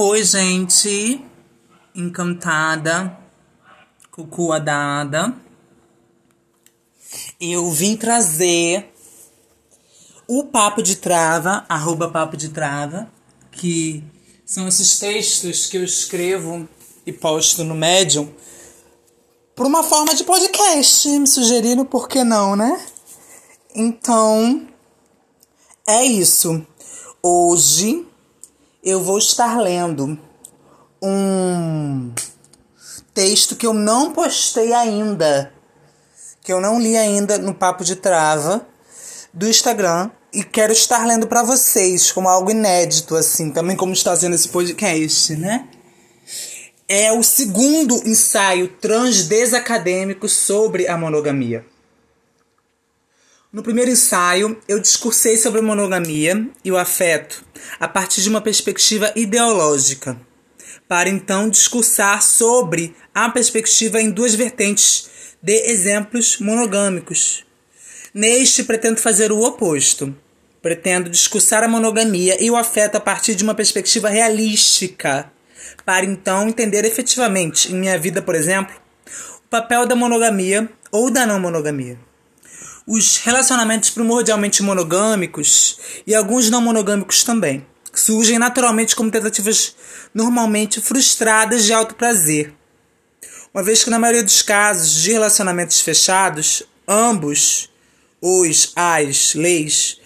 [0.00, 1.20] Oi, gente.
[1.92, 3.18] Encantada.
[4.12, 5.34] Cucuadada.
[7.40, 8.94] Eu vim trazer
[10.28, 13.12] o Papo de Trava, arroba Papo de Trava,
[13.50, 14.04] que
[14.46, 16.68] são esses textos que eu escrevo
[17.04, 18.32] e posto no Medium
[19.56, 21.08] por uma forma de podcast.
[21.08, 22.86] Me sugeriram, por que não, né?
[23.74, 24.64] Então,
[25.88, 26.64] é isso.
[27.20, 28.06] Hoje
[28.82, 30.18] eu vou estar lendo
[31.02, 32.12] um
[33.12, 35.52] texto que eu não postei ainda,
[36.42, 38.66] que eu não li ainda no Papo de Trava
[39.32, 44.14] do Instagram e quero estar lendo para vocês como algo inédito assim, também como está
[44.16, 45.68] sendo esse podcast, né?
[46.88, 51.66] É o segundo ensaio transdesacadêmico sobre a monogamia.
[53.50, 57.42] No primeiro ensaio, eu discursei sobre a monogamia e o afeto
[57.80, 60.20] a partir de uma perspectiva ideológica,
[60.86, 65.08] para então discursar sobre a perspectiva em duas vertentes
[65.42, 67.46] de exemplos monogâmicos.
[68.12, 70.14] Neste, pretendo fazer o oposto.
[70.60, 75.32] Pretendo discursar a monogamia e o afeto a partir de uma perspectiva realística,
[75.86, 78.76] para então entender efetivamente, em minha vida, por exemplo,
[79.38, 82.07] o papel da monogamia ou da não monogamia
[82.88, 89.76] os relacionamentos primordialmente monogâmicos e alguns não monogâmicos também surgem naturalmente como tentativas
[90.14, 92.54] normalmente frustradas de alto prazer.
[93.52, 97.68] Uma vez que na maioria dos casos de relacionamentos fechados, ambos,
[98.22, 100.00] os, as, leis,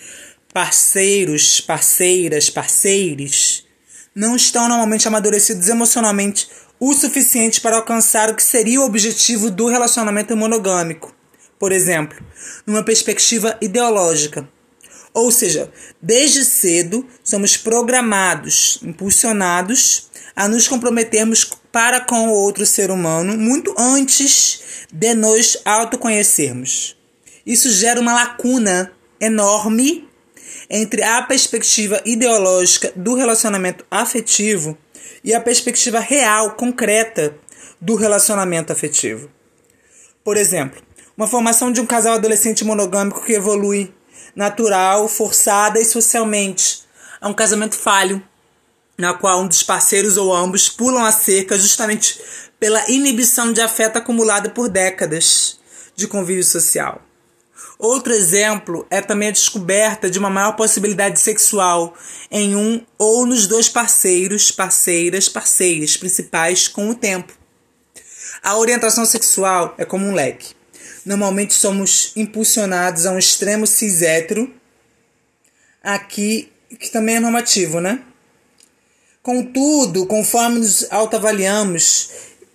[0.53, 3.65] parceiros, parceiras, parceiros,
[4.13, 6.49] não estão normalmente amadurecidos emocionalmente
[6.81, 11.22] o suficiente para alcançar o que seria o objetivo do relacionamento monogâmico
[11.63, 12.19] por exemplo,
[12.67, 14.49] numa perspectiva ideológica.
[15.15, 22.91] Ou seja, desde cedo somos programados, impulsionados a nos comprometermos para com o outro ser
[22.91, 26.97] humano muito antes de nos autoconhecermos.
[27.47, 30.09] Isso gera uma lacuna enorme
[30.69, 34.77] entre a perspectiva ideológica do relacionamento afetivo
[35.23, 37.37] e a perspectiva real, concreta
[37.81, 39.31] do relacionamento afetivo.
[40.25, 40.83] Por exemplo,
[41.17, 43.93] uma formação de um casal adolescente monogâmico que evolui
[44.35, 46.83] natural, forçada e socialmente
[47.21, 48.23] a um casamento falho,
[48.97, 52.21] na qual um dos parceiros ou ambos pulam a cerca justamente
[52.59, 55.59] pela inibição de afeto acumulado por décadas
[55.95, 57.03] de convívio social.
[57.79, 61.95] Outro exemplo é também a descoberta de uma maior possibilidade sexual
[62.31, 67.33] em um ou nos dois parceiros, parceiras, parceiras principais com o tempo.
[68.43, 70.55] A orientação sexual é como um leque
[71.05, 74.53] normalmente somos impulsionados a um extremo cis hétero,
[75.83, 78.01] aqui, que também é normativo, né?
[79.23, 82.11] Contudo, conforme nos autoavaliamos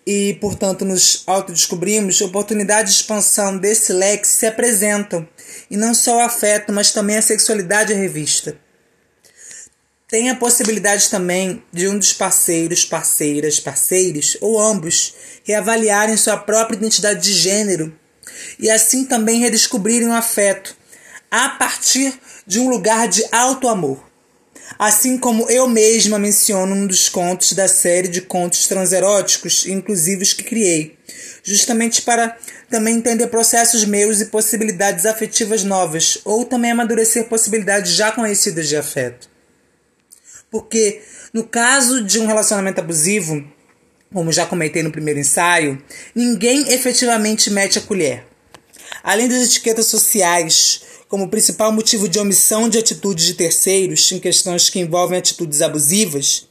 [0.05, 5.27] e, portanto, nos autodescobrimos, oportunidades de expansão desse leque se apresentam,
[5.69, 8.57] e não só o afeto, mas também a sexualidade é revista.
[10.07, 16.77] Tem a possibilidade também de um dos parceiros, parceiras, parceiros ou ambos reavaliarem sua própria
[16.77, 17.93] identidade de gênero
[18.59, 20.75] e assim também redescobrirem o afeto
[21.29, 22.13] a partir
[22.45, 24.07] de um lugar de alto amor.
[24.78, 30.44] Assim como eu mesma menciono um dos contos da série de contos transeróticos inclusivos que
[30.44, 30.97] criei,
[31.41, 32.38] justamente para
[32.69, 38.75] também entender processos meus e possibilidades afetivas novas, ou também amadurecer possibilidades já conhecidas de
[38.75, 39.29] afeto.
[40.51, 41.01] Porque
[41.34, 43.45] no caso de um relacionamento abusivo,
[44.13, 45.81] como já comentei no primeiro ensaio,
[46.13, 48.26] ninguém efetivamente mete a colher.
[49.03, 54.69] Além das etiquetas sociais como principal motivo de omissão de atitudes de terceiros em questões
[54.69, 56.47] que envolvem atitudes abusivas,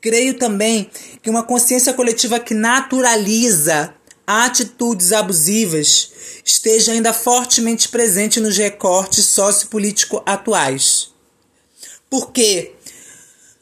[0.00, 0.90] creio também
[1.22, 3.94] que uma consciência coletiva que naturaliza
[4.26, 6.10] atitudes abusivas
[6.44, 11.10] esteja ainda fortemente presente nos recortes sociopolíticos atuais.
[12.08, 12.74] Porque,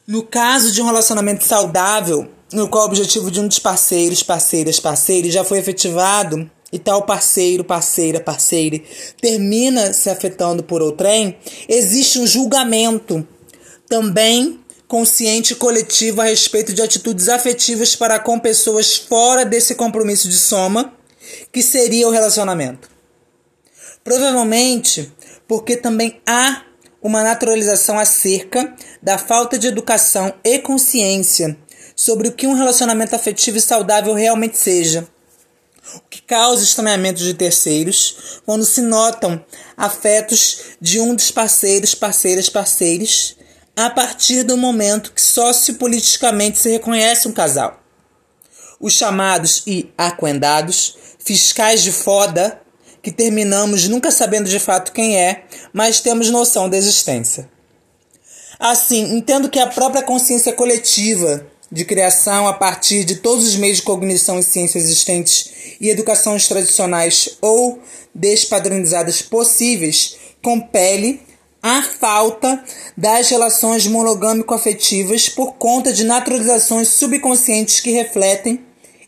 [0.07, 4.79] no caso de um relacionamento saudável, no qual o objetivo de um dos parceiros, parceiras,
[4.79, 8.83] parceiros já foi efetivado e tal parceiro, parceira, parceire
[9.21, 11.37] termina se afetando por outrem,
[11.69, 13.25] existe um julgamento
[13.87, 20.27] também consciente e coletivo a respeito de atitudes afetivas para com pessoas fora desse compromisso
[20.27, 20.93] de soma,
[21.51, 22.89] que seria o relacionamento.
[24.03, 25.11] Provavelmente
[25.47, 26.63] porque também há
[27.01, 31.57] uma naturalização acerca da falta de educação e consciência
[31.95, 35.07] sobre o que um relacionamento afetivo e saudável realmente seja.
[35.93, 39.43] O que causa estranhamento de terceiros quando se notam
[39.77, 43.37] afetos de um dos parceiros, parceiras, parceiros
[43.75, 47.81] a partir do momento que sociopoliticamente se reconhece um casal.
[48.79, 52.61] Os chamados e aquendados, fiscais de foda,
[53.01, 57.49] que terminamos nunca sabendo de fato quem é, mas temos noção da existência.
[58.59, 63.77] Assim, entendo que a própria consciência coletiva de criação a partir de todos os meios
[63.77, 67.79] de cognição e ciência existentes e educações tradicionais ou
[68.13, 71.21] despadronizadas possíveis compele
[71.61, 72.63] a falta
[72.95, 78.63] das relações monogâmico-afetivas por conta de naturalizações subconscientes que refletem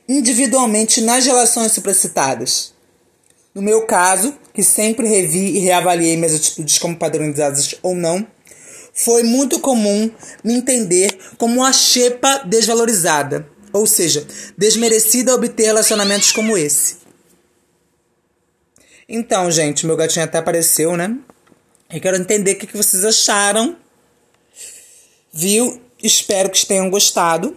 [0.10, 2.74] individualmente nas relações supracitadas.
[3.54, 8.26] No meu caso, que sempre revi e reavaliei minhas atitudes como padronizadas ou não,
[8.98, 10.10] foi muito comum
[10.44, 14.26] me entender como uma xepa desvalorizada, ou seja,
[14.58, 16.98] desmerecida a obter relacionamentos como esse.
[19.08, 21.16] Então, gente, meu gatinho até apareceu, né?
[21.90, 23.78] Eu quero entender o que vocês acharam.
[25.32, 25.80] Viu?
[26.04, 27.56] Espero que tenham gostado.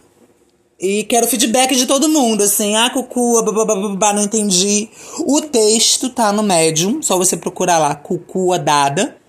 [0.78, 4.88] E quero feedback de todo mundo, assim, ah, cucu, babababá, não entendi.
[5.26, 9.19] O texto tá no Medium, só você procurar lá, cucu dada.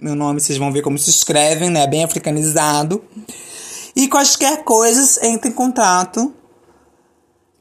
[0.00, 1.86] Meu nome, vocês vão ver como se escrevem, né?
[1.86, 3.04] Bem africanizado.
[3.94, 6.32] E quaisquer coisas, entre em contato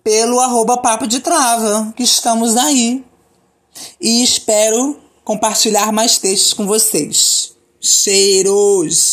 [0.02, 3.04] pelo arroba papo de trava, que estamos aí.
[4.00, 7.58] E espero compartilhar mais textos com vocês.
[7.82, 9.08] Cheiros!